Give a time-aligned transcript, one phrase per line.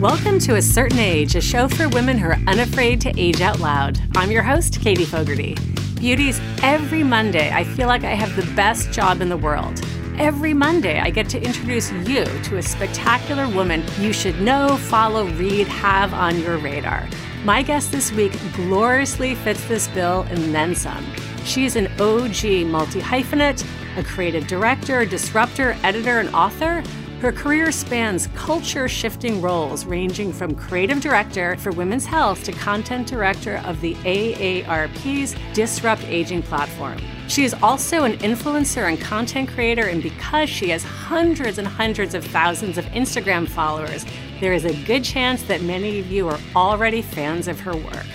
[0.00, 3.60] Welcome to A Certain Age, a show for women who are unafraid to age out
[3.60, 3.98] loud.
[4.14, 5.56] I'm your host, Katie Fogarty.
[5.94, 9.80] Beauties, every Monday, I feel like I have the best job in the world.
[10.18, 15.28] Every Monday, I get to introduce you to a spectacular woman you should know, follow,
[15.28, 17.08] read, have on your radar.
[17.44, 21.06] My guest this week gloriously fits this bill and then some.
[21.46, 26.82] She's an OG multi hyphenate, a creative director, disruptor, editor, and author.
[27.20, 33.08] Her career spans culture shifting roles ranging from creative director for women's health to content
[33.08, 36.98] director of the AARP's Disrupt Aging platform.
[37.26, 42.14] She is also an influencer and content creator, and because she has hundreds and hundreds
[42.14, 44.04] of thousands of Instagram followers,
[44.40, 48.06] there is a good chance that many of you are already fans of her work.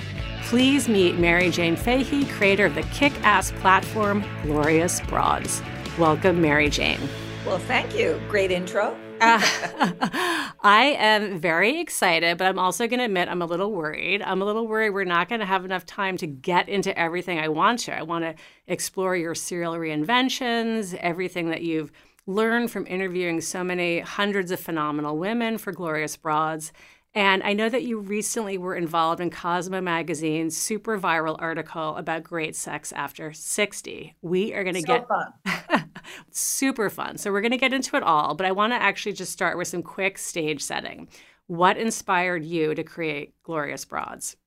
[0.43, 5.63] Please meet Mary Jane Fahey, creator of the kick ass platform Glorious Broads.
[5.97, 6.99] Welcome, Mary Jane.
[7.45, 8.21] Well, thank you.
[8.29, 8.95] Great intro.
[9.19, 9.41] uh,
[10.63, 14.21] I am very excited, but I'm also going to admit I'm a little worried.
[14.21, 17.39] I'm a little worried we're not going to have enough time to get into everything
[17.39, 17.97] I want to.
[17.97, 18.35] I want to
[18.67, 21.91] explore your serial reinventions, everything that you've
[22.27, 26.71] learned from interviewing so many hundreds of phenomenal women for Glorious Broads.
[27.15, 32.23] And I know that you recently were involved in Cosmo Magazine's super viral article about
[32.23, 34.15] great sex after 60.
[34.21, 35.05] We are going to so
[35.45, 35.85] get.
[36.31, 37.17] super fun.
[37.17, 39.57] So we're going to get into it all, but I want to actually just start
[39.57, 41.07] with some quick stage setting.
[41.47, 44.37] What inspired you to create Glorious Broads?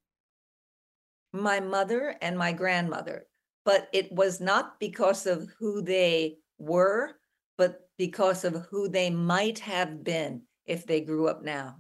[1.33, 3.27] My mother and my grandmother,
[3.65, 7.17] but it was not because of who they were,
[7.59, 11.77] but because of who they might have been if they grew up now.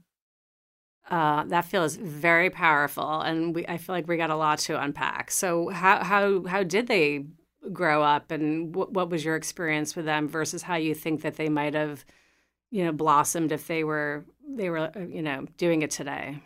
[1.11, 4.81] Uh, that feels very powerful, and we, I feel like we got a lot to
[4.81, 5.31] unpack.
[5.31, 7.27] So, how how how did they
[7.73, 11.37] grow up, and what what was your experience with them versus how you think that
[11.37, 12.05] they might have,
[12.71, 16.41] you know, blossomed if they were they were uh, you know doing it today?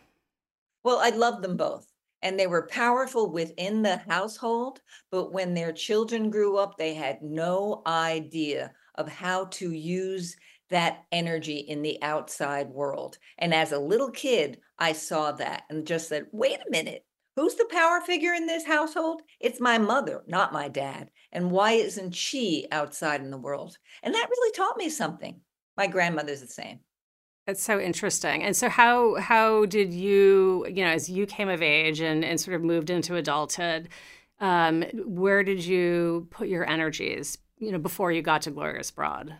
[0.84, 1.86] Well, I love them both,
[2.22, 4.80] and they were powerful within the household.
[5.10, 10.36] But when their children grew up, they had no idea of how to use
[10.70, 13.18] that energy in the outside world.
[13.38, 17.04] And as a little kid, I saw that and just said, wait a minute,
[17.38, 19.22] who's the power figure in this household?
[19.38, 21.10] It's my mother, not my dad.
[21.30, 23.78] And why isn't she outside in the world?
[24.02, 25.40] And that really taught me something.
[25.76, 26.80] My grandmother's the same.
[27.46, 28.42] That's so interesting.
[28.42, 32.40] And so how how did you, you know, as you came of age and, and
[32.40, 33.88] sort of moved into adulthood,
[34.40, 39.34] um, where did you put your energies, you know, before you got to Glorious Broad?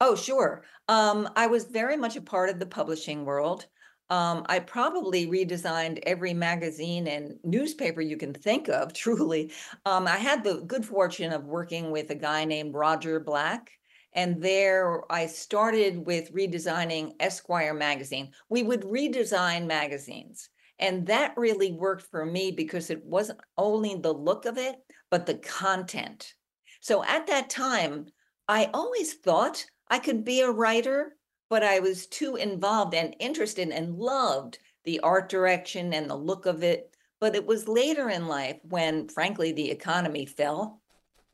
[0.00, 0.64] Oh, sure.
[0.88, 3.66] Um, I was very much a part of the publishing world.
[4.10, 9.52] Um, I probably redesigned every magazine and newspaper you can think of, truly.
[9.86, 13.70] Um, I had the good fortune of working with a guy named Roger Black.
[14.12, 18.30] And there I started with redesigning Esquire magazine.
[18.48, 20.48] We would redesign magazines.
[20.78, 24.76] And that really worked for me because it wasn't only the look of it,
[25.10, 26.34] but the content.
[26.80, 28.06] So at that time,
[28.48, 31.16] I always thought I could be a writer,
[31.50, 36.46] but I was too involved and interested and loved the art direction and the look
[36.46, 36.94] of it.
[37.20, 40.82] But it was later in life when, frankly, the economy fell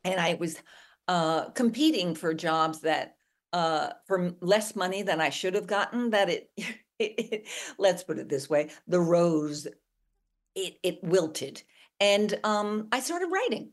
[0.04, 0.60] and I was
[1.09, 3.16] uh, competing for jobs that
[3.53, 8.19] uh, for less money than I should have gotten, that it, it, it let's put
[8.19, 9.66] it this way, the rose,
[10.54, 11.62] it, it wilted.
[11.99, 13.72] And um, I started writing.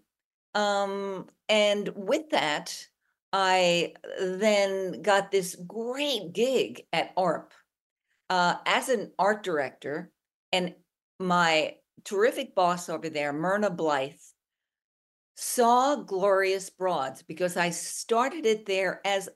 [0.55, 2.87] Um, and with that,
[3.33, 7.49] I then got this great gig at AARP
[8.29, 10.11] uh, as an art director,
[10.51, 10.75] and
[11.19, 14.33] my terrific boss over there, Myrna Blyth,
[15.35, 19.29] saw Glorious Broads because I started it there as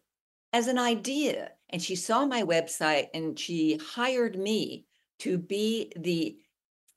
[0.53, 4.85] as an idea, and she saw my website and she hired me
[5.19, 6.37] to be the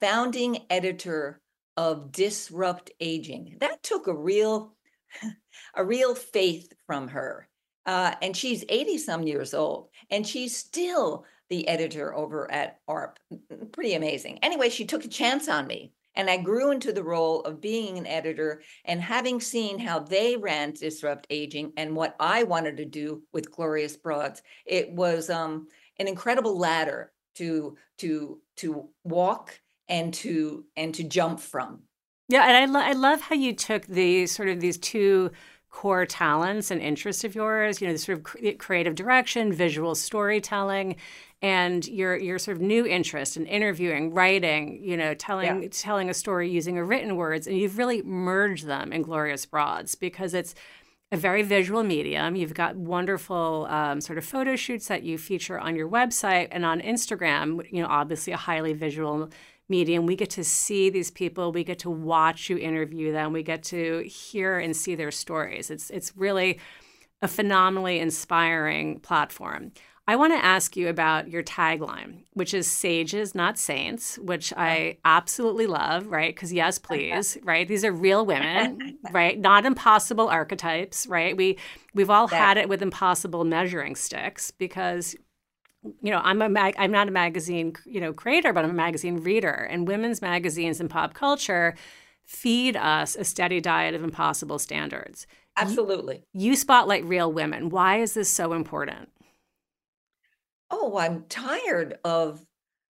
[0.00, 1.40] founding editor
[1.76, 3.58] of Disrupt Aging.
[3.60, 4.74] That took a real
[5.74, 7.48] a real faith from her.
[7.86, 13.16] Uh, and she's 80 some years old, and she's still the editor over at AARP.
[13.72, 14.38] Pretty amazing.
[14.42, 17.98] Anyway, she took a chance on me, and I grew into the role of being
[17.98, 22.86] an editor and having seen how they ran Disrupt Aging and what I wanted to
[22.86, 24.42] do with Glorious Broads.
[24.64, 25.68] It was um,
[25.98, 31.82] an incredible ladder to to to walk and to and to jump from.
[32.28, 35.30] Yeah, and I, lo- I love how you took the sort of these two
[35.70, 39.94] core talents and interests of yours, you know, the sort of cre- creative direction, visual
[39.94, 40.96] storytelling,
[41.42, 45.68] and your your sort of new interest in interviewing, writing, you know, telling yeah.
[45.70, 49.94] telling a story using a written words, and you've really merged them in Glorious Broads
[49.94, 50.54] because it's
[51.12, 52.34] a very visual medium.
[52.36, 56.64] You've got wonderful um, sort of photo shoots that you feature on your website and
[56.64, 57.70] on Instagram.
[57.70, 59.28] You know, obviously a highly visual
[59.68, 60.06] medium.
[60.06, 61.52] We get to see these people.
[61.52, 63.32] We get to watch you interview them.
[63.32, 65.70] We get to hear and see their stories.
[65.70, 66.60] It's it's really
[67.22, 69.72] a phenomenally inspiring platform.
[70.06, 74.98] I want to ask you about your tagline, which is sages, not saints, which I
[75.06, 76.34] absolutely love, right?
[76.34, 77.66] Because, yes, please, right?
[77.66, 79.38] These are real women, right?
[79.38, 81.34] Not impossible archetypes, right?
[81.34, 81.56] We,
[81.94, 85.16] we've all had it with impossible measuring sticks because
[86.02, 88.74] you know i'm a mag- i'm not a magazine you know creator but i'm a
[88.74, 89.68] magazine reader.
[89.70, 91.74] And women's magazines and pop culture
[92.24, 95.26] feed us a steady diet of impossible standards.
[95.56, 96.24] Absolutely.
[96.32, 97.68] you, you spotlight real women.
[97.68, 99.10] Why is this so important?
[100.70, 102.44] Oh, I'm tired of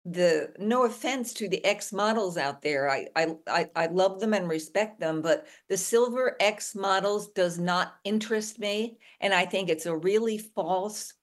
[0.05, 2.89] the no offense to the X models out there.
[2.89, 7.59] I, I I I love them and respect them, but the silver X models does
[7.59, 8.99] not interest me.
[9.21, 11.15] And I think it's a really false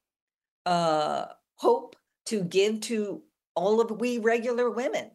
[0.65, 1.25] uh
[1.55, 1.95] hope
[2.25, 3.21] to give to
[3.55, 5.11] all of we regular women.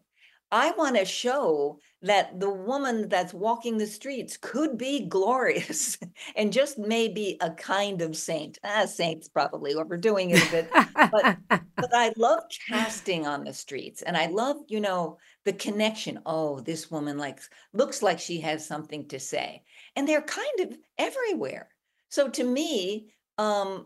[0.51, 5.97] I want to show that the woman that's walking the streets could be glorious
[6.35, 8.57] and just maybe a kind of saint.
[8.63, 10.69] Ah, saint's probably overdoing it a bit,
[11.11, 11.37] but
[11.75, 16.19] but I love casting on the streets, and I love you know the connection.
[16.25, 19.63] Oh, this woman likes looks like she has something to say,
[19.95, 21.69] and they're kind of everywhere.
[22.09, 23.85] So to me, um,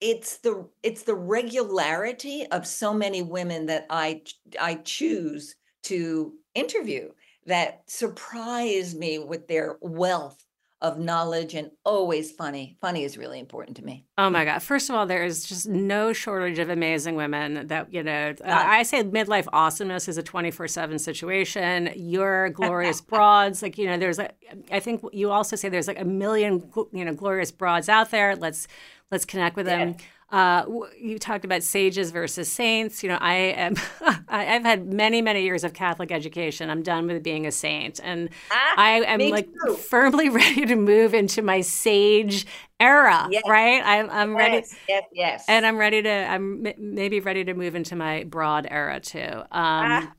[0.00, 4.22] it's the it's the regularity of so many women that I
[4.60, 5.54] I choose
[5.84, 7.10] to interview
[7.46, 10.44] that surprise me with their wealth
[10.84, 12.76] of knowledge and always funny.
[12.78, 14.04] Funny is really important to me.
[14.18, 14.62] Oh my God.
[14.62, 18.64] First of all, there is just no shortage of amazing women that, you know, uh,
[18.66, 21.90] I say midlife awesomeness is a 24 7 situation.
[21.96, 23.62] You're glorious broads.
[23.62, 24.30] Like, you know, there's, a,
[24.70, 28.36] I think you also say there's like a million, you know, glorious broads out there.
[28.36, 28.68] Let's,
[29.10, 29.88] let's connect with them.
[29.88, 30.04] Yeah.
[30.30, 30.64] Uh,
[31.00, 33.02] you talked about sages versus saints.
[33.02, 33.76] You know, I am.
[34.28, 36.70] I've had many, many years of Catholic education.
[36.70, 39.74] I'm done with being a saint, and ah, I am like too.
[39.74, 42.46] firmly ready to move into my sage
[42.80, 43.28] era.
[43.30, 43.42] Yes.
[43.46, 43.82] Right?
[43.84, 44.66] I'm, I'm yes, ready.
[44.88, 45.44] Yes, yes.
[45.48, 46.10] And I'm ready to.
[46.10, 49.20] I'm maybe ready to move into my broad era too.
[49.20, 50.12] Um, ah.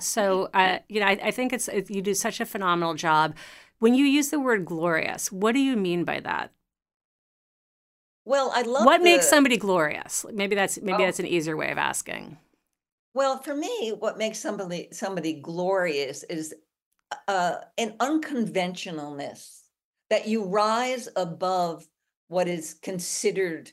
[0.00, 3.34] so, uh, you know, I, I think it's it, you do such a phenomenal job.
[3.78, 6.52] When you use the word glorious, what do you mean by that?
[8.24, 10.24] Well, I love what the, makes somebody glorious.
[10.32, 11.06] Maybe that's maybe oh.
[11.06, 12.38] that's an easier way of asking.
[13.14, 16.54] Well, for me, what makes somebody somebody glorious is
[17.28, 19.62] uh, an unconventionalness
[20.10, 21.86] that you rise above
[22.28, 23.70] what is considered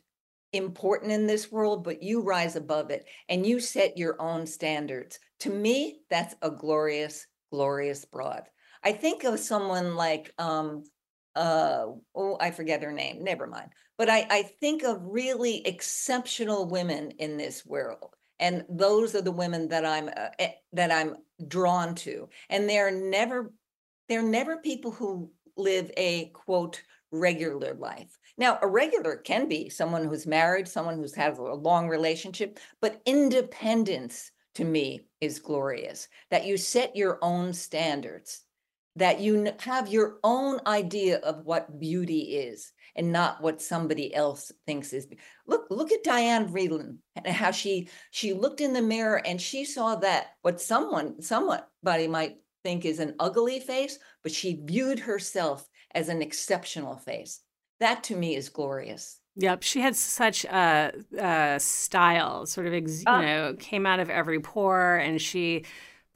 [0.53, 5.19] important in this world, but you rise above it and you set your own standards.
[5.41, 8.43] To me, that's a glorious, glorious broad.
[8.83, 10.83] I think of someone like um,
[11.35, 11.85] uh,
[12.15, 13.23] oh, I forget her name.
[13.23, 13.69] Never mind.
[13.97, 19.31] But I, I think of really exceptional women in this world, and those are the
[19.31, 21.15] women that I'm uh, eh, that I'm
[21.47, 22.29] drawn to.
[22.49, 23.51] And they're never
[24.07, 26.81] they're never people who live a quote
[27.11, 28.17] regular life.
[28.37, 33.01] Now, a regular can be someone who's married, someone who's had a long relationship, but
[33.05, 36.07] independence to me is glorious.
[36.31, 38.41] That you set your own standards
[38.99, 44.51] that you have your own idea of what beauty is and not what somebody else
[44.65, 45.07] thinks is
[45.47, 49.63] look look at diane vreeland and how she she looked in the mirror and she
[49.63, 55.69] saw that what someone somebody might think is an ugly face but she viewed herself
[55.93, 57.41] as an exceptional face.
[57.79, 59.19] That to me is glorious.
[59.35, 63.99] Yep, she had such a, a style, sort of, ex- uh, you know, came out
[63.99, 65.63] of every pore, and she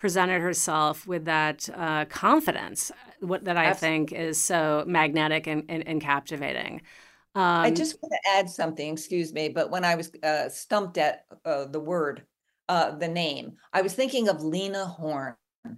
[0.04, 2.92] presented herself with that uh, confidence
[3.22, 4.08] what, that I Absolutely.
[4.08, 6.82] think is so magnetic and, and, and captivating.
[7.36, 10.98] Um, I just want to add something, excuse me, but when I was uh, stumped
[10.98, 12.26] at uh, the word,
[12.68, 15.38] uh, the name, I was thinking of Lena Horne.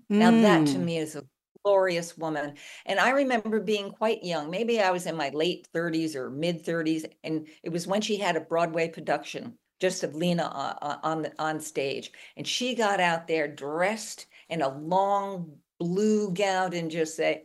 [0.10, 0.42] Now, mm.
[0.42, 0.86] that to mm.
[0.86, 1.24] me is a
[1.64, 2.56] glorious woman.
[2.88, 4.50] And I remember being quite young.
[4.50, 7.06] Maybe I was in my late 30s or mid 30s.
[7.24, 11.60] And it was when she had a Broadway production just of Lena on on, on
[11.60, 17.44] stage, and she got out there dressed in a long blue gown and just say,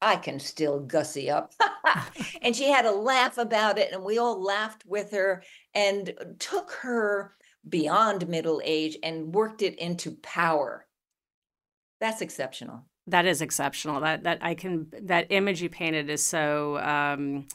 [0.00, 1.52] "I can still gussy up,"
[2.42, 5.42] and she had a laugh about it, and we all laughed with her
[5.74, 7.34] and took her
[7.68, 10.86] beyond middle age and worked it into power.
[12.00, 12.84] That's exceptional.
[13.08, 14.00] That is exceptional.
[14.00, 16.78] That that I can that image you painted is so.
[16.78, 17.48] Um,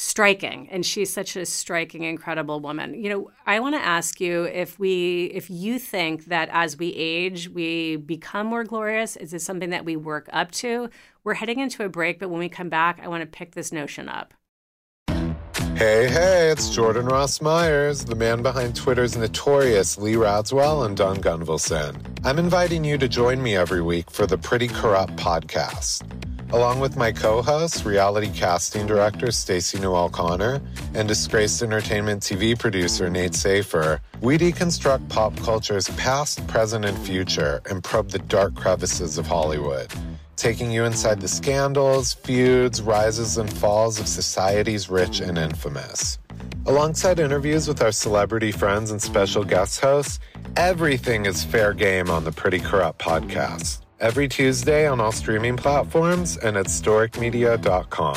[0.00, 4.44] striking and she's such a striking incredible woman you know i want to ask you
[4.44, 9.44] if we if you think that as we age we become more glorious is this
[9.44, 10.88] something that we work up to
[11.22, 13.72] we're heading into a break but when we come back i want to pick this
[13.72, 14.32] notion up
[15.76, 21.16] Hey, hey, it's Jordan Ross Myers, the man behind Twitter's notorious Lee Radswell and Don
[21.16, 21.96] Gunvalson.
[22.22, 26.02] I'm inviting you to join me every week for the Pretty Corrupt podcast.
[26.52, 30.60] Along with my co host, reality casting director Stacey Newell Connor,
[30.94, 37.62] and disgraced entertainment TV producer Nate Safer, we deconstruct pop culture's past, present, and future
[37.70, 39.92] and probe the dark crevices of Hollywood
[40.40, 46.18] taking you inside the scandals, feuds, rises, and falls of society's rich and infamous.
[46.64, 50.18] Alongside interviews with our celebrity friends and special guest hosts,
[50.56, 53.80] everything is fair game on the Pretty Corrupt podcast.
[54.00, 58.16] Every Tuesday on all streaming platforms and at storicmedia.com.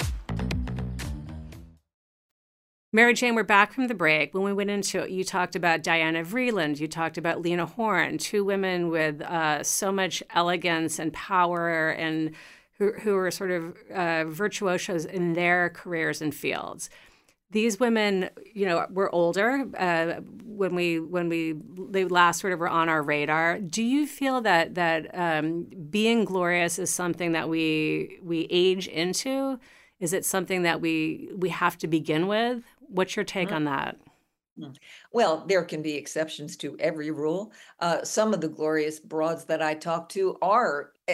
[2.95, 4.33] Mary Jane, we're back from the break.
[4.33, 8.17] When we went into it, you talked about Diana Vreeland, you talked about Lena Horne,
[8.17, 12.33] two women with uh, so much elegance and power and
[12.77, 16.89] who, who are sort of uh, virtuosos in their careers and fields.
[17.53, 21.55] These women, you know, were older uh, when we when we
[21.89, 23.59] they last sort of were on our radar.
[23.59, 29.59] Do you feel that that um, being glorious is something that we we age into?
[29.99, 32.63] Is it something that we we have to begin with?
[32.89, 33.55] What's your take mm.
[33.55, 33.97] on that?
[34.59, 34.75] Mm.
[35.11, 37.51] Well, there can be exceptions to every rule.
[37.79, 41.13] Uh, some of the glorious broads that I talk to are uh,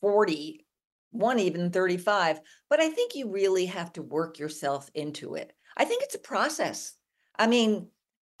[0.00, 0.61] 40,
[1.12, 5.52] one even 35, but I think you really have to work yourself into it.
[5.76, 6.94] I think it's a process.
[7.38, 7.88] I mean,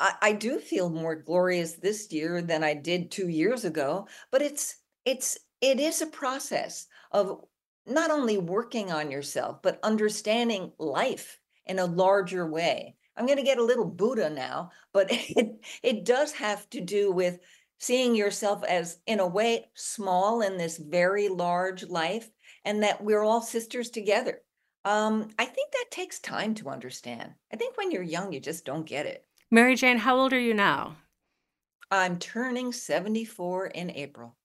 [0.00, 4.42] I, I do feel more glorious this year than I did two years ago, but
[4.42, 7.44] it's it's it is a process of
[7.86, 12.96] not only working on yourself, but understanding life in a larger way.
[13.16, 17.12] I'm going to get a little Buddha now, but it, it does have to do
[17.12, 17.38] with
[17.78, 22.30] seeing yourself as, in a way, small in this very large life,
[22.64, 24.40] and that we're all sisters together.
[24.84, 27.34] Um, I think that takes time to understand.
[27.52, 29.24] I think when you're young, you just don't get it.
[29.50, 30.96] Mary Jane, how old are you now?
[31.90, 34.36] I'm turning 74 in April.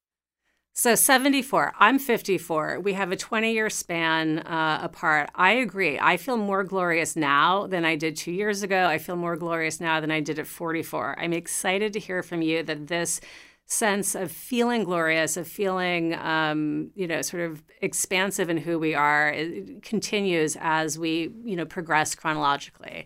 [0.73, 2.81] So 74, I'm 54.
[2.81, 5.31] We have a 20 year span uh, apart.
[5.33, 5.97] I agree.
[5.97, 8.85] I feel more glorious now than I did two years ago.
[8.85, 11.19] I feel more glorious now than I did at 44.
[11.19, 13.19] I'm excited to hear from you that this
[13.67, 18.95] sense of feeling glorious, of feeling, um, you know, sort of expansive in who we
[18.95, 19.35] are,
[19.81, 23.05] continues as we, you know, progress chronologically.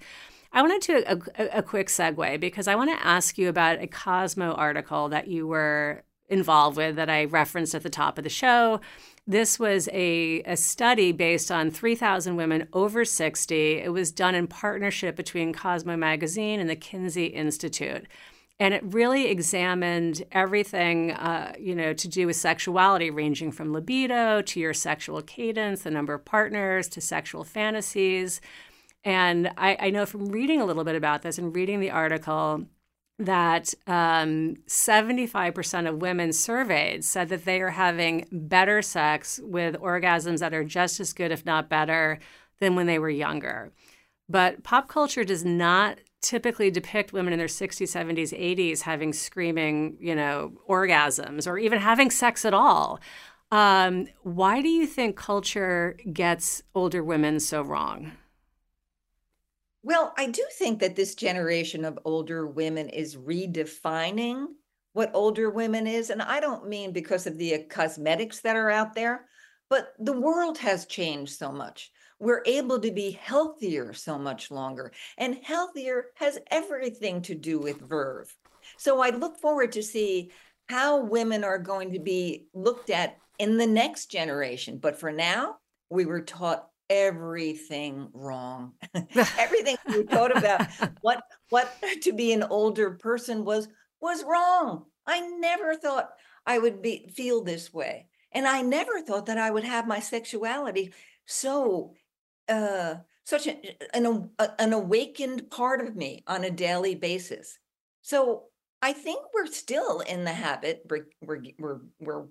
[0.54, 3.88] I want to a, a quick segue because I want to ask you about a
[3.88, 8.30] Cosmo article that you were involved with that I referenced at the top of the
[8.30, 8.82] show.
[9.26, 13.74] This was a, a study based on 3,000 women over 60.
[13.78, 18.08] It was done in partnership between Cosmo Magazine and the Kinsey Institute.
[18.62, 24.44] And it really examined everything, uh, you know, to do with sexuality, ranging from libido
[24.44, 28.40] to your sexual cadence, the number of partners, to sexual fantasies.
[29.04, 32.68] And I, I know from reading a little bit about this and reading the article,
[33.18, 40.38] that um, 75% of women surveyed said that they are having better sex with orgasms
[40.38, 42.20] that are just as good, if not better,
[42.60, 43.72] than when they were younger.
[44.30, 49.98] But pop culture does not typically depict women in their 60s, 70s, 80s having screaming,
[50.00, 53.00] you know, orgasms or even having sex at all.
[53.52, 58.14] Um, why do you think culture gets older women so wrong?
[59.84, 64.46] Well, I do think that this generation of older women is redefining
[64.94, 66.10] what older women is.
[66.10, 69.26] And I don't mean because of the uh, cosmetics that are out there,
[69.70, 71.92] but the world has changed so much.
[72.22, 74.92] We're able to be healthier so much longer.
[75.18, 78.32] And healthier has everything to do with verve.
[78.78, 80.30] So I look forward to see
[80.70, 84.78] how women are going to be looked at in the next generation.
[84.78, 85.56] But for now,
[85.90, 88.74] we were taught everything wrong.
[89.40, 90.68] everything we thought about
[91.02, 91.74] what what
[92.04, 93.68] to be an older person was
[94.00, 94.86] was wrong.
[95.08, 96.10] I never thought
[96.46, 98.06] I would be feel this way.
[98.32, 100.94] And I never thought that I would have my sexuality
[101.26, 101.94] so
[102.52, 103.62] uh such an
[103.94, 104.30] an,
[104.60, 107.58] an awakened part of me on a daily basis.
[108.02, 108.46] So
[108.82, 110.84] I think we're still in the habit.
[110.90, 112.26] We're we're we're,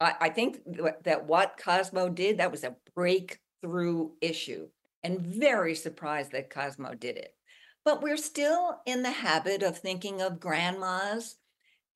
[0.00, 0.58] I, I think
[1.04, 4.68] that what Cosmo did that was a breakthrough issue
[5.02, 7.34] and very surprised that Cosmo did it.
[7.84, 11.36] But we're still in the habit of thinking of grandmas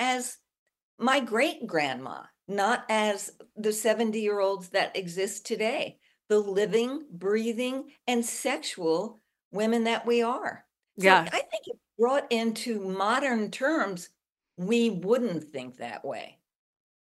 [0.01, 0.39] as
[0.99, 7.91] my great grandma, not as the 70 year olds that exist today, the living, breathing,
[8.07, 9.21] and sexual
[9.53, 10.65] women that we are.
[10.99, 11.21] So yeah.
[11.21, 14.11] I think it brought into modern terms,
[14.57, 16.39] we wouldn't think that way.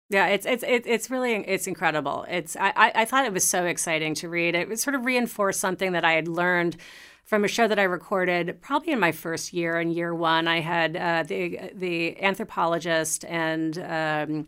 [0.09, 2.26] Yeah, it's it's it's really it's incredible.
[2.28, 4.54] It's I I thought it was so exciting to read.
[4.54, 6.76] It was sort of reinforced something that I had learned
[7.25, 9.80] from a show that I recorded probably in my first year.
[9.80, 14.47] In year one, I had uh, the the anthropologist and um,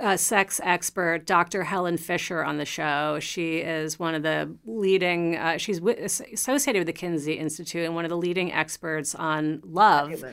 [0.00, 1.64] uh, sex expert Dr.
[1.64, 3.18] Helen Fisher on the show.
[3.20, 5.36] She is one of the leading.
[5.36, 9.60] Uh, she's w- associated with the Kinsey Institute and one of the leading experts on
[9.64, 10.24] love.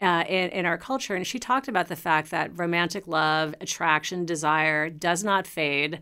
[0.00, 1.16] Uh, in, in our culture.
[1.16, 5.98] And she talked about the fact that romantic love, attraction, desire does not fade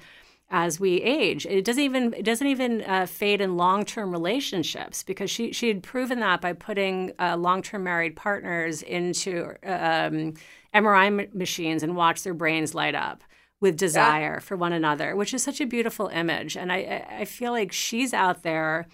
[0.48, 1.44] as we age.
[1.46, 5.68] It doesn't even it doesn't even uh, fade in long term relationships because she she
[5.68, 10.34] had proven that by putting uh, long term married partners into um,
[10.74, 13.22] MRI machines and watch their brains light up
[13.60, 14.38] with desire yeah.
[14.38, 16.56] for one another, which is such a beautiful image.
[16.56, 18.86] And I I feel like she's out there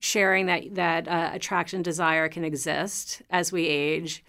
[0.00, 4.22] sharing that that uh, attraction desire can exist as we age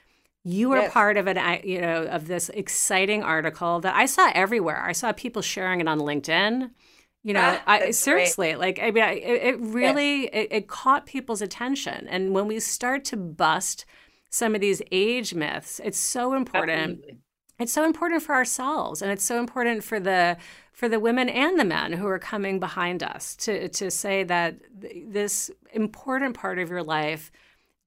[0.48, 0.94] you were yes.
[0.94, 4.82] part of an you know of this exciting article that I saw everywhere.
[4.82, 6.72] I saw people sharing it on LinkedIn.
[7.24, 8.60] You know, ah, I seriously great.
[8.60, 10.30] like I mean, it, it really yes.
[10.34, 12.08] it, it caught people's attention.
[12.08, 13.86] And when we start to bust
[14.30, 17.00] some of these age myths, it's so important.
[17.00, 17.18] Absolutely.
[17.60, 20.38] It's so important for ourselves, and it's so important for the
[20.72, 24.56] for the women and the men who are coming behind us to to say that
[25.08, 27.32] this important part of your life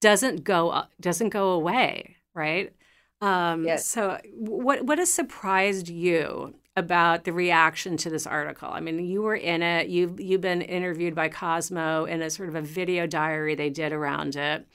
[0.02, 2.73] doesn't go doesn't go away right?
[3.21, 3.87] Um, yes.
[3.87, 8.69] So, what what has surprised you about the reaction to this article?
[8.71, 9.89] I mean, you were in it.
[9.89, 13.93] You've you've been interviewed by Cosmo in a sort of a video diary they did
[13.93, 14.67] around it.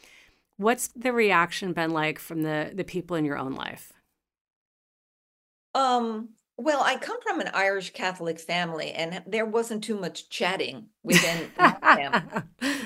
[0.58, 3.94] What's the reaction been like from the the people in your own life?
[5.74, 6.30] Um.
[6.58, 11.52] Well, I come from an Irish Catholic family, and there wasn't too much chatting within
[11.58, 12.82] the family.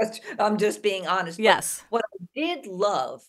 [0.00, 1.38] Just, I'm just being honest.
[1.38, 1.84] Yes.
[1.90, 3.24] But what I did love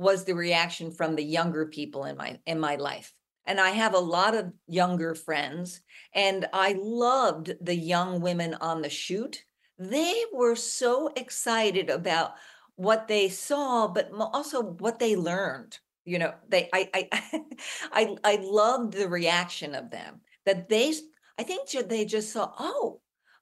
[0.00, 3.12] was the reaction from the younger people in my in my life.
[3.44, 5.82] And i have a lot of younger friends
[6.14, 9.44] and i loved the young women on the shoot.
[9.78, 12.32] They were so excited about
[12.76, 17.08] what they saw but also what they learned you know they i i
[17.92, 20.94] i, I loved the reaction of them that they
[21.38, 23.00] i think they just saw oh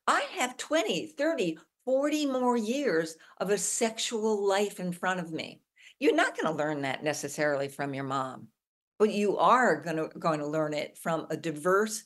[0.08, 5.62] i have 20 30 40 more years of a sexual life in front of me
[6.00, 8.48] you're not going to learn that necessarily from your mom,
[8.98, 12.04] but you are going to going to learn it from a diverse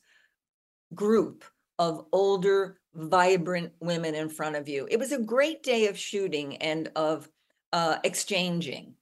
[0.94, 1.44] group
[1.78, 4.86] of older, vibrant women in front of you.
[4.90, 7.28] It was a great day of shooting and of
[7.72, 8.94] uh, exchanging.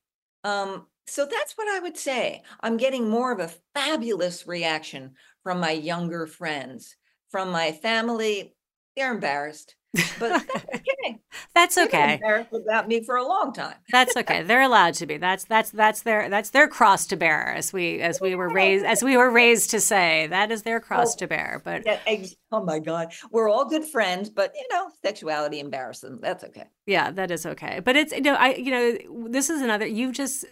[0.45, 2.43] Um, so that's what I would say.
[2.61, 6.97] I'm getting more of a fabulous reaction from my younger friends.
[7.31, 8.55] From my family,
[8.97, 9.75] they're embarrassed
[10.19, 11.21] but that's okay.
[11.55, 12.15] that's okay.
[12.15, 13.75] Embarrassed about me for a long time.
[13.91, 14.43] that's okay.
[14.43, 15.17] They're allowed to be.
[15.17, 18.85] That's that's that's their that's their cross to bear, as we as we were raised
[18.85, 20.27] as we were raised to say.
[20.29, 21.61] That is their cross to bear.
[21.65, 21.99] But yeah,
[22.53, 26.19] oh my God, we're all good friends, but you know, sexuality embarrassing.
[26.21, 26.65] That's okay.
[26.87, 27.81] Yeah, that is okay.
[27.81, 29.87] But it's you know, I you know, this is another.
[29.87, 30.45] You've just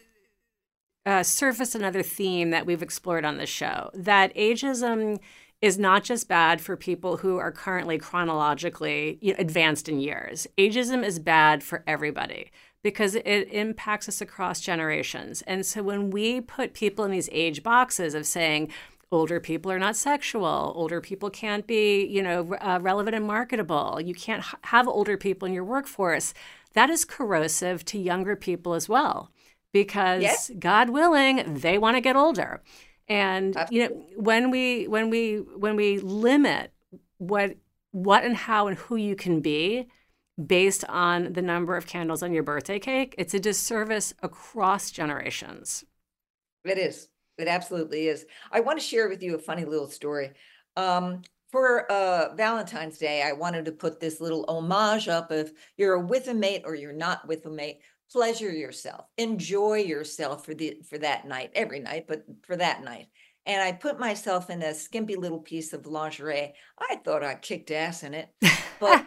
[1.06, 5.18] uh, surfaced another theme that we've explored on the show that ageism
[5.60, 10.46] is not just bad for people who are currently chronologically advanced in years.
[10.56, 12.50] Ageism is bad for everybody
[12.82, 15.42] because it impacts us across generations.
[15.42, 18.70] And so when we put people in these age boxes of saying,
[19.10, 23.98] older people are not sexual older people can't be you know uh, relevant and marketable
[24.00, 26.34] you can't have older people in your workforce
[26.74, 29.30] that is corrosive to younger people as well
[29.72, 30.50] because yes.
[30.58, 32.60] god willing they want to get older
[33.08, 33.76] and Absolutely.
[33.76, 36.72] you know, when we when we when we limit
[37.18, 37.56] what
[37.90, 39.88] what and how and who you can be
[40.44, 45.84] based on the number of candles on your birthday cake, it's a disservice across generations.
[46.64, 47.08] It is.
[47.38, 48.26] It absolutely is.
[48.52, 50.32] I want to share with you a funny little story.
[50.76, 55.98] Um, for uh, Valentine's Day, I wanted to put this little homage up of you're
[55.98, 60.78] with a mate or you're not with a mate pleasure yourself enjoy yourself for the
[60.88, 63.08] for that night every night but for that night.
[63.46, 66.54] And i put myself in a skimpy little piece of lingerie.
[66.78, 68.28] I thought i kicked ass in it
[68.80, 69.04] but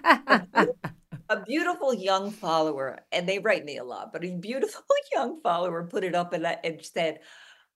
[1.30, 4.84] a, beautiful young follower and they write me a lot but a beautiful
[5.14, 7.20] young follower put it up and, and said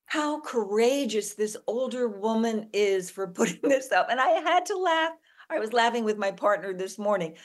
[0.05, 4.07] how courageous this older woman is for putting this up.
[4.09, 5.11] And i had to laugh.
[5.49, 7.35] I was laughing with my partner this morning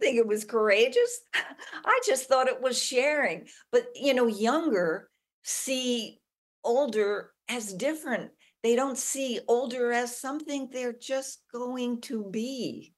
[0.00, 1.20] think it was courageous.
[1.84, 3.46] I just thought it was sharing.
[3.70, 5.10] But, you know, younger
[5.44, 6.20] see
[6.64, 8.30] older as different.
[8.62, 12.92] They don't see older as something they're just going to be.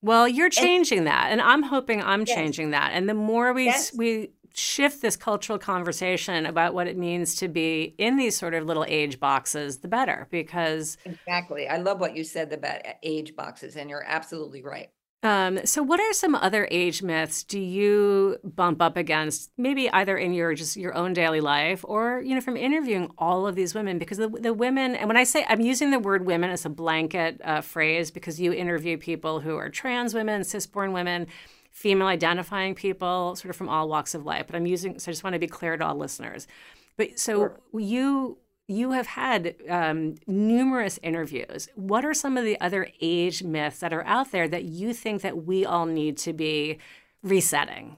[0.00, 2.34] Well, you're changing and, that, and I'm hoping I'm yes.
[2.34, 2.90] changing that.
[2.92, 3.94] And the more we yes.
[3.94, 8.64] we shift this cultural conversation about what it means to be in these sort of
[8.66, 10.26] little age boxes, the better.
[10.30, 14.88] Because exactly, I love what you said about uh, age boxes, and you're absolutely right.
[15.24, 19.52] Um, so, what are some other age myths do you bump up against?
[19.56, 23.46] Maybe either in your just your own daily life, or you know, from interviewing all
[23.46, 23.98] of these women.
[23.98, 26.68] Because the, the women, and when I say I'm using the word women as a
[26.68, 31.28] blanket uh, phrase, because you interview people who are trans women, cisborn women,
[31.70, 34.46] female identifying people, sort of from all walks of life.
[34.48, 36.48] But I'm using, so I just want to be clear to all listeners.
[36.96, 37.60] But so sure.
[37.74, 41.68] you you have had um, numerous interviews.
[41.74, 45.22] What are some of the other age myths that are out there that you think
[45.22, 46.78] that we all need to be
[47.22, 47.96] resetting?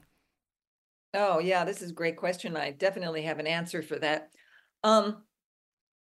[1.13, 2.57] Oh yeah, this is a great question.
[2.57, 4.29] I definitely have an answer for that.
[4.83, 5.23] Um,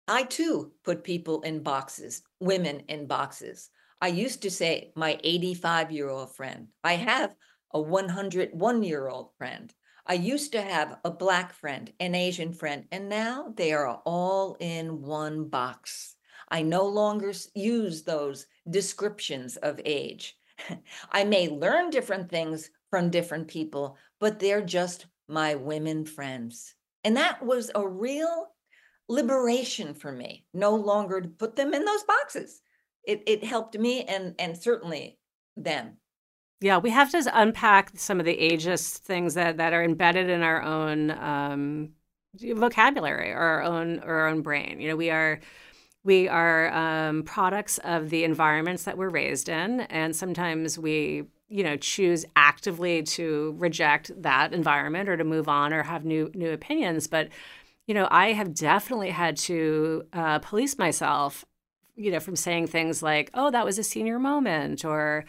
[0.09, 3.71] I too put people in boxes, women in boxes.
[4.01, 6.69] I used to say my 85 year old friend.
[6.83, 7.35] I have
[7.73, 9.73] a 101 year old friend.
[10.07, 14.57] I used to have a black friend, an Asian friend, and now they are all
[14.61, 16.17] in one box.
[16.49, 20.37] I no longer use those descriptions of age.
[21.11, 26.75] I may learn different things from different people, but they're just my women friends.
[27.03, 28.49] And that was a real
[29.09, 32.61] liberation for me, no longer to put them in those boxes.
[33.05, 35.19] It, it helped me and, and certainly
[35.57, 35.97] them.
[36.61, 40.43] Yeah, we have to unpack some of the ageist things that, that are embedded in
[40.43, 41.91] our own um,
[42.41, 44.81] vocabulary or our own or our own brain.
[44.81, 45.41] You know, we are
[46.05, 51.63] we are um, products of the environments that we're raised in, and sometimes we you
[51.63, 56.51] know choose actively to reject that environment or to move on or have new new
[56.53, 57.07] opinions.
[57.09, 57.29] But
[57.87, 61.45] you know, I have definitely had to uh, police myself,
[61.97, 65.25] you know, from saying things like, "Oh, that was a senior moment," or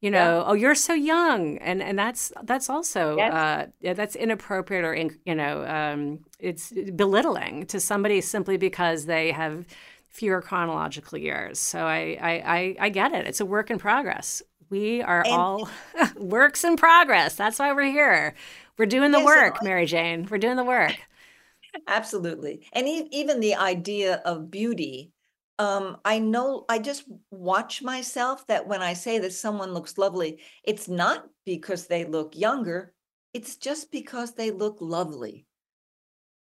[0.00, 0.44] you know yeah.
[0.46, 3.32] oh you're so young and and that's that's also yes.
[3.32, 9.06] uh, yeah, that's inappropriate or in, you know um, it's belittling to somebody simply because
[9.06, 9.66] they have
[10.10, 11.58] fewer chronological years.
[11.58, 13.26] So I, I i i get it.
[13.26, 14.42] It's a work in progress.
[14.68, 15.68] We are and, all
[16.16, 17.34] works in progress.
[17.36, 18.34] That's why we're here.
[18.76, 20.26] We're doing the yes, work mary jane.
[20.30, 20.96] We're doing the work.
[21.86, 22.66] Absolutely.
[22.72, 25.12] And e- even the idea of beauty
[25.60, 30.38] um, I know I just watch myself that when I say that someone looks lovely,
[30.64, 32.94] it's not because they look younger,
[33.34, 35.44] it's just because they look lovely.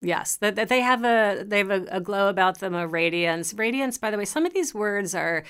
[0.01, 3.53] Yes, that, that they have a they have a, a glow about them, a radiance.
[3.53, 5.43] Radiance, by the way, some of these words are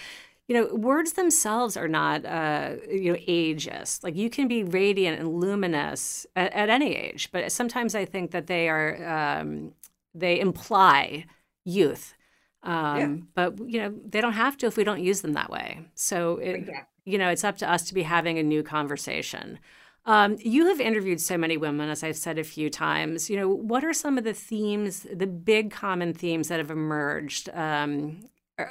[0.47, 5.19] you know words themselves are not uh, you know ageist like you can be radiant
[5.19, 9.73] and luminous at, at any age but sometimes i think that they are um,
[10.15, 11.23] they imply
[11.65, 12.15] youth
[12.63, 13.15] um, yeah.
[13.36, 15.80] But you know, they don't have to if we don't use them that way.
[15.95, 17.12] So it, exactly.
[17.12, 19.60] you know, it's up to us to be having a new conversation.
[20.06, 23.30] Um, you have interviewed so many women, as I've said a few times.
[23.30, 27.50] You know, what are some of the themes, the big common themes that have emerged?
[27.54, 28.22] Um,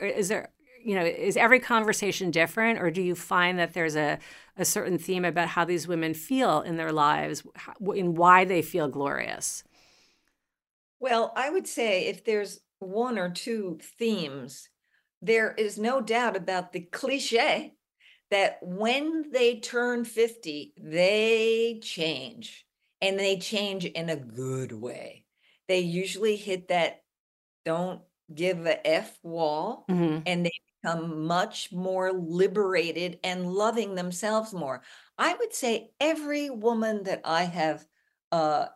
[0.02, 0.48] is there,
[0.84, 4.18] you know, is every conversation different, or do you find that there's a,
[4.56, 7.44] a certain theme about how these women feel in their lives,
[7.94, 9.64] in why they feel glorious?
[10.98, 14.68] Well, I would say if there's one or two themes,
[15.20, 17.74] there is no doubt about the cliche
[18.30, 22.66] that when they turn 50, they change
[23.00, 25.24] and they change in a good way.
[25.66, 27.02] They usually hit that
[27.64, 28.00] don't
[28.34, 30.20] give a F wall mm-hmm.
[30.26, 34.82] and they become much more liberated and loving themselves more.
[35.16, 37.84] I would say every woman that I have
[38.30, 38.66] uh,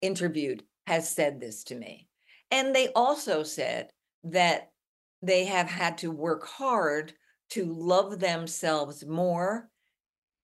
[0.00, 2.08] interviewed has said this to me.
[2.52, 3.90] And they also said
[4.24, 4.70] that
[5.22, 7.14] they have had to work hard
[7.50, 9.70] to love themselves more.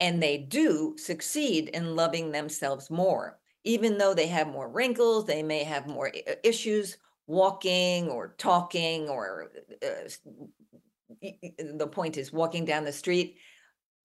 [0.00, 3.38] And they do succeed in loving themselves more.
[3.64, 9.08] Even though they have more wrinkles, they may have more uh, issues walking or talking,
[9.10, 9.50] or
[9.82, 13.36] uh, uh, uh, the point is walking down the street.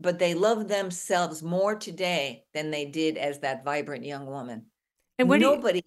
[0.02, 4.66] But they love themselves more today than they did as that vibrant young woman.
[5.20, 5.84] And nobody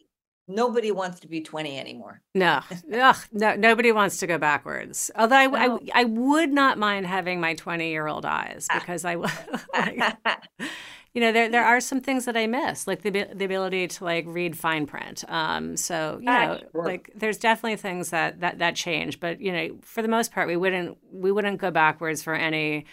[0.49, 2.21] nobody wants to be 20 anymore.
[2.35, 2.61] No,
[2.93, 5.11] Ugh, no, nobody wants to go backwards.
[5.17, 5.81] Although I, no.
[5.95, 8.79] I, I, would not mind having my 20 year old eyes ah.
[8.81, 10.17] because I, like,
[11.15, 14.05] you know, there, there are some things that I miss, like the, the ability to
[14.05, 15.25] like read fine print.
[15.29, 16.85] Um, so, you know, sure.
[16.85, 20.49] like there's definitely things that, that, that change, but you know, for the most part,
[20.49, 22.87] we wouldn't, we wouldn't go backwards for any,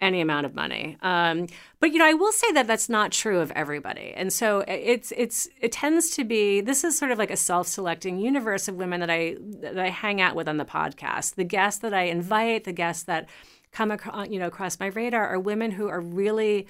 [0.00, 0.96] any amount of money.
[1.02, 1.46] Um,
[1.80, 5.12] but you know, I will say that that's not true of everybody, and so it's
[5.16, 9.00] it's it tends to be this is sort of like a self-selecting universe of women
[9.00, 11.36] that I that I hang out with on the podcast.
[11.36, 13.28] The guests that I invite, the guests that
[13.72, 16.66] come across you know across my radar are women who are really.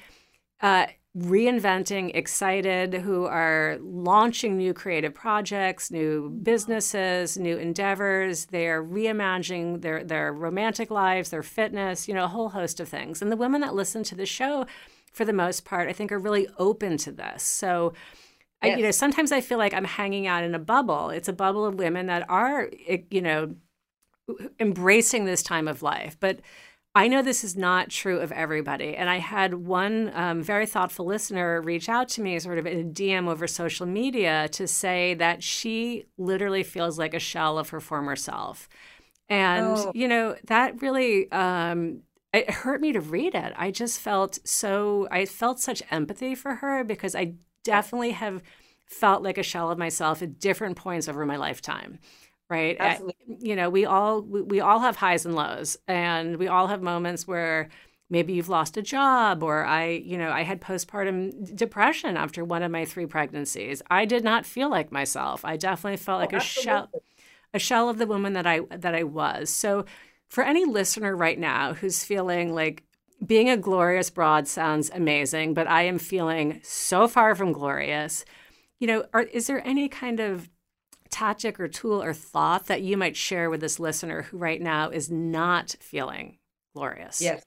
[0.63, 8.47] Uh, reinventing, excited, who are launching new creative projects, new businesses, new endeavors.
[8.47, 13.23] They're reimagining their, their romantic lives, their fitness, you know, a whole host of things.
[13.23, 14.67] And the women that listen to the show
[15.13, 17.43] for the most part, I think are really open to this.
[17.43, 17.95] So,
[18.63, 18.75] yes.
[18.75, 21.09] I, you know, sometimes I feel like I'm hanging out in a bubble.
[21.09, 22.71] It's a bubble of women that are,
[23.11, 23.55] you know,
[24.61, 26.19] embracing this time of life.
[26.21, 26.41] But
[26.97, 28.97] I know this is not true of everybody.
[28.97, 32.81] And I had one um, very thoughtful listener reach out to me, sort of in
[32.81, 37.69] a DM over social media, to say that she literally feels like a shell of
[37.69, 38.67] her former self.
[39.29, 39.93] And, oh.
[39.95, 42.01] you know, that really, um,
[42.33, 43.53] it hurt me to read it.
[43.57, 48.43] I just felt so, I felt such empathy for her because I definitely have
[48.87, 51.99] felt like a shell of myself at different points over my lifetime
[52.49, 52.77] right?
[52.79, 53.39] Absolutely.
[53.41, 56.83] you know we all we, we all have highs and lows and we all have
[56.83, 57.69] moments where
[58.09, 62.63] maybe you've lost a job or i you know i had postpartum depression after one
[62.63, 63.83] of my three pregnancies.
[63.91, 65.45] I did not feel like myself.
[65.45, 66.91] I definitely felt oh, like oh, a shell
[67.53, 69.51] a shell of the woman that i that i was.
[69.51, 69.85] So
[70.29, 72.83] for any listener right now who's feeling like
[73.25, 78.25] being a glorious broad sounds amazing but i am feeling so far from glorious
[78.79, 80.51] you know are, is there any kind of
[81.11, 84.91] tactic or tool or thought that you might share with this listener who right now
[84.91, 86.39] is not feeling
[86.75, 87.21] glorious?
[87.21, 87.43] Yes,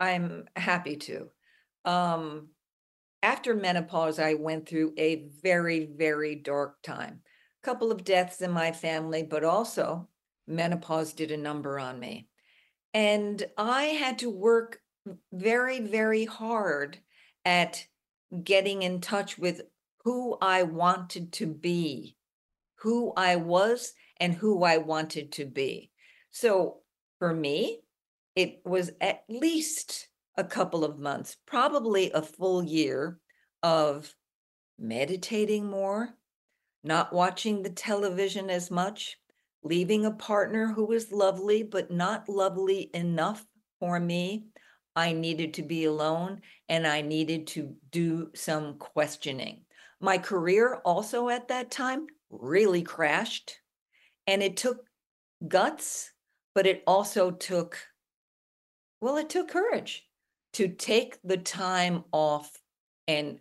[0.00, 1.28] I'm happy to.
[1.84, 2.48] Um,
[3.22, 7.20] after menopause, I went through a very, very dark time.
[7.62, 10.08] A couple of deaths in my family, but also
[10.46, 12.28] menopause did a number on me.
[12.94, 14.80] And I had to work
[15.32, 16.98] very, very hard
[17.44, 17.86] at
[18.42, 19.62] getting in touch with
[20.04, 22.16] who I wanted to be
[22.82, 25.90] who I was and who I wanted to be.
[26.30, 26.78] So
[27.18, 27.80] for me,
[28.34, 33.18] it was at least a couple of months, probably a full year
[33.62, 34.12] of
[34.78, 36.14] meditating more,
[36.82, 39.16] not watching the television as much,
[39.62, 43.46] leaving a partner who was lovely, but not lovely enough
[43.78, 44.46] for me.
[44.96, 49.64] I needed to be alone and I needed to do some questioning.
[50.00, 53.58] My career also at that time really crashed.
[54.26, 54.78] And it took
[55.46, 56.10] guts,
[56.54, 57.78] but it also took,
[59.00, 60.04] well, it took courage
[60.54, 62.50] to take the time off
[63.06, 63.38] and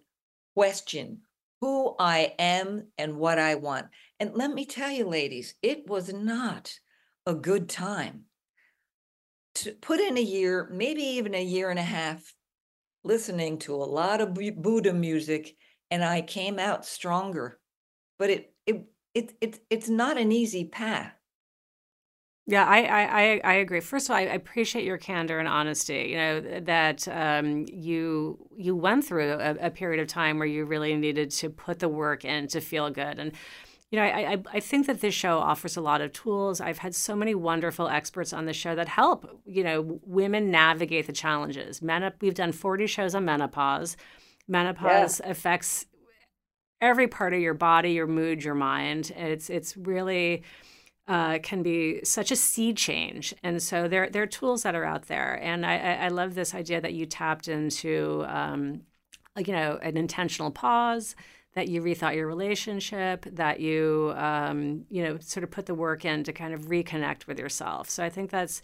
[0.56, 1.22] question
[1.62, 3.88] who I am and what I want.
[4.20, 6.74] And let me tell you, ladies, it was not
[7.26, 8.26] a good time
[9.56, 12.34] to put in a year, maybe even a year and a half,
[13.04, 15.56] listening to a lot of Buddha music,
[15.92, 17.60] and I came out stronger.
[18.18, 21.14] But it it it it it's not an easy path.
[22.48, 23.82] Yeah, I, I, I agree.
[23.82, 26.08] First of all, I appreciate your candor and honesty.
[26.10, 30.66] You know that um, you you went through a, a, period of time where you
[30.66, 33.32] really needed to put the work in to feel good, and
[33.92, 36.60] you know I, I I think that this show offers a lot of tools.
[36.60, 41.06] I've had so many wonderful experts on the show that help you know women navigate
[41.06, 41.80] the challenges.
[41.80, 43.96] Menop- we've done forty shows on menopause.
[44.48, 45.32] Menopause yeah.
[45.32, 45.86] affects
[46.82, 49.12] every part of your body, your mood, your mind.
[49.16, 50.44] It's it's really
[51.08, 54.86] uh, can be such a sea change, and so there there are tools that are
[54.86, 58.82] out there, and I, I love this idea that you tapped into, um,
[59.38, 61.16] you know, an intentional pause.
[61.54, 66.06] That you rethought your relationship, that you, um, you know, sort of put the work
[66.06, 67.90] in to kind of reconnect with yourself.
[67.90, 68.62] So I think that's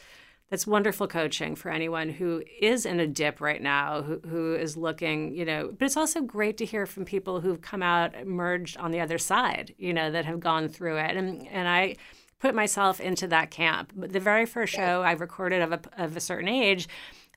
[0.49, 4.77] that's wonderful coaching for anyone who is in a dip right now, who, who is
[4.77, 8.77] looking, you know, but it's also great to hear from people who've come out, emerged
[8.77, 11.17] on the other side, you know, that have gone through it.
[11.17, 11.95] And, and I
[12.39, 13.91] put myself into that camp.
[13.95, 16.87] But the very first show I recorded of a, of a certain age,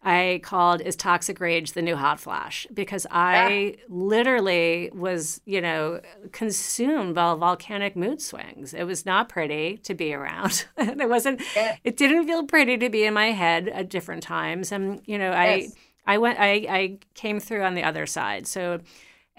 [0.03, 2.67] I called Is Toxic Rage the New Hot Flash?
[2.73, 6.01] Because I literally was, you know,
[6.33, 8.73] consumed by volcanic mood swings.
[8.73, 10.67] It was not pretty to be around.
[10.79, 11.77] it wasn't, yeah.
[11.85, 14.73] it didn't feel pretty to be in my head at different times.
[14.73, 15.73] And, you know, yes.
[16.07, 18.47] I, I went, I, I came through on the other side.
[18.47, 18.81] So,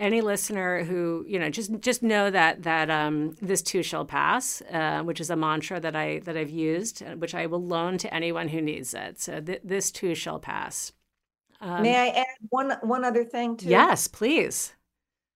[0.02, 4.62] any listener who you know just just know that that um, this too shall pass,
[4.72, 7.98] uh, which is a mantra that I that I've used, uh, which I will loan
[8.00, 9.22] to anyone who needs it.
[9.22, 10.92] So th- this too shall pass.
[11.62, 13.70] Um, May I add one one other thing too?
[13.70, 14.74] Yes, please.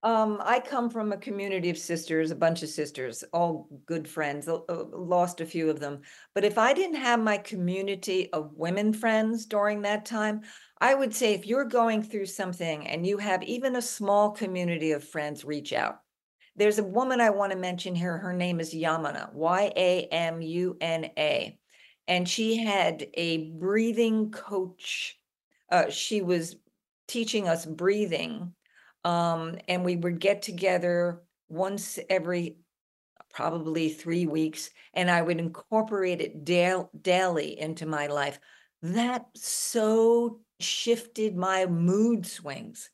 [0.06, 4.48] Um, I come from a community of sisters, a bunch of sisters, all good friends.
[4.70, 6.02] Lost a few of them,
[6.36, 10.42] but if I didn't have my community of women friends during that time,
[10.80, 14.92] I would say if you're going through something and you have even a small community
[14.92, 16.02] of friends, reach out.
[16.56, 18.20] There's a woman I want to mention here.
[18.20, 21.58] Her name is Yamuna, Y A M U N A.
[22.08, 25.18] And she had a breathing coach.
[25.72, 26.58] Uh, she was
[27.08, 28.54] teaching us breathing.
[29.06, 32.58] Um, and we would get together once every
[33.32, 38.40] probably three weeks, and I would incorporate it da- daily into my life.
[38.82, 42.90] That so shifted my mood swings.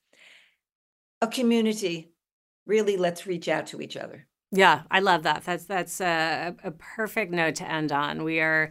[1.21, 2.12] A community,
[2.65, 4.28] really, let's reach out to each other.
[4.52, 5.45] Yeah, I love that.
[5.45, 8.26] That's that's a, a perfect note to end on.
[8.26, 8.69] We are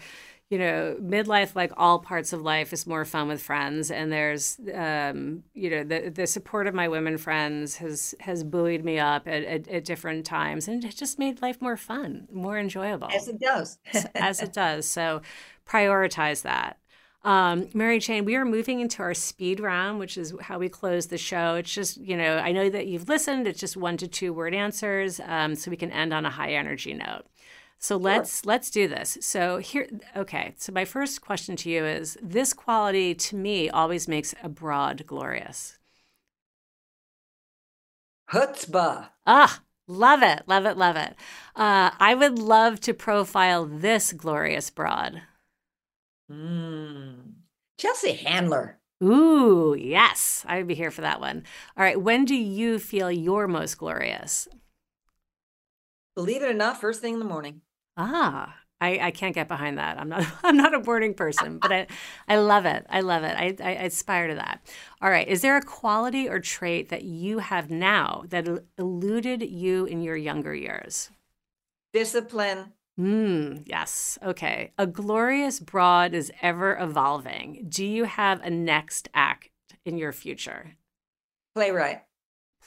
[0.50, 3.88] you know, midlife, like all parts of life, is more fun with friends.
[3.88, 8.84] And there's, um, you know, the the support of my women friends has has buoyed
[8.84, 12.58] me up at, at, at, different times, and it just made life more fun, more
[12.58, 13.08] enjoyable.
[13.14, 13.78] As it does.
[14.16, 14.86] as it does.
[14.86, 15.22] So
[15.68, 16.78] prioritize that.
[17.22, 21.18] Um, Maryjane, we are moving into our speed round, which is how we close the
[21.18, 21.56] show.
[21.56, 23.46] It's just, you know, I know that you've listened.
[23.46, 26.54] It's just one to two word answers, um, so we can end on a high
[26.54, 27.26] energy note.
[27.82, 28.02] So sure.
[28.02, 29.16] let's let's do this.
[29.22, 30.54] So here, okay.
[30.58, 35.06] So my first question to you is: This quality to me always makes a broad
[35.06, 35.78] glorious.
[38.30, 39.08] Chutzpah.
[39.26, 41.16] Ah, love it, love it, love it.
[41.56, 45.22] Uh, I would love to profile this glorious broad.
[46.30, 47.32] Mm.
[47.78, 48.78] Chelsea Handler.
[49.02, 50.44] Ooh, yes.
[50.46, 51.44] I would be here for that one.
[51.76, 52.00] All right.
[52.00, 54.46] When do you feel you're most glorious?
[56.14, 57.62] Believe it or not, first thing in the morning.
[58.02, 60.00] Ah, I, I can't get behind that.
[60.00, 61.86] I'm not I'm not a morning person, but I,
[62.26, 62.86] I love it.
[62.88, 63.36] I love it.
[63.36, 64.62] I, I aspire to that.
[65.02, 65.28] All right.
[65.28, 70.16] Is there a quality or trait that you have now that eluded you in your
[70.16, 71.10] younger years?
[71.92, 72.72] Discipline.
[72.98, 74.18] Mm, yes.
[74.22, 74.72] Okay.
[74.78, 77.66] A glorious broad is ever evolving.
[77.68, 79.50] Do you have a next act
[79.84, 80.76] in your future?
[81.54, 82.02] Playwright.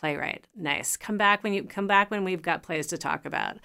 [0.04, 0.48] Playwright.
[0.54, 0.98] Nice.
[0.98, 3.56] Come back when you come back when we've got plays to talk about.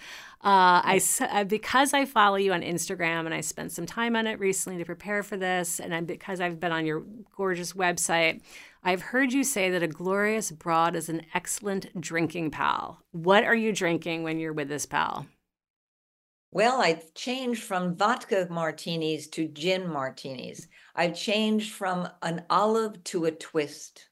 [0.44, 4.28] Uh, I uh, because I follow you on Instagram and I spent some time on
[4.28, 7.02] it recently to prepare for this, and I, because I've been on your
[7.36, 8.40] gorgeous website,
[8.84, 13.02] I've heard you say that a glorious broad is an excellent drinking pal.
[13.10, 15.26] What are you drinking when you're with this pal?
[16.52, 20.68] Well, I've changed from vodka martinis to gin martinis.
[20.94, 24.07] I've changed from an olive to a twist.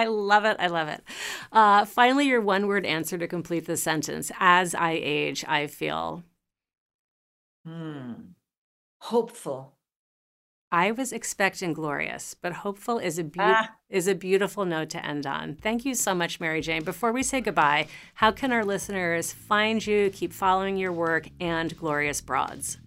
[0.00, 0.56] I love it.
[0.58, 1.02] I love it.
[1.52, 4.32] Uh, finally, your one word answer to complete the sentence.
[4.40, 6.22] As I age, I feel.
[7.66, 8.12] Hmm.
[9.00, 9.74] Hopeful.
[10.72, 13.70] I was expecting glorious, but hopeful is a be- ah.
[13.88, 15.56] is a beautiful note to end on.
[15.56, 16.84] Thank you so much, Maryjane.
[16.84, 21.76] Before we say goodbye, how can our listeners find you, keep following your work, and
[21.76, 22.78] Glorious Broads?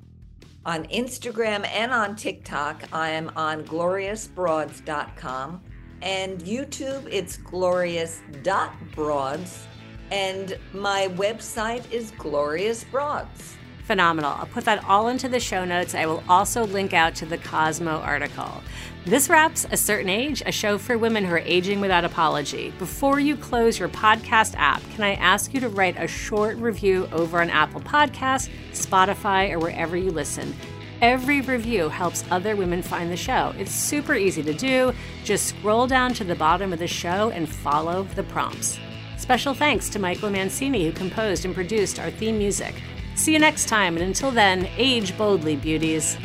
[0.65, 5.62] On Instagram and on TikTok, I am on gloriousbroads.com.
[6.04, 9.68] And YouTube, it's glorious.broads.
[10.12, 14.32] And my website is Glorious Broads phenomenal.
[14.32, 15.94] I'll put that all into the show notes.
[15.94, 18.63] I will also link out to the Cosmo article.
[19.06, 22.74] This wraps A Certain Age, a show for women who are aging without apology.
[22.80, 27.10] Before you close your podcast app, can I ask you to write a short review
[27.12, 30.56] over on Apple Podcasts, Spotify, or wherever you listen?
[31.04, 33.54] Every review helps other women find the show.
[33.58, 34.94] It's super easy to do.
[35.26, 38.80] Just scroll down to the bottom of the show and follow the prompts.
[39.18, 42.74] Special thanks to Michael Mancini, who composed and produced our theme music.
[43.16, 46.16] See you next time, and until then, age boldly, beauties.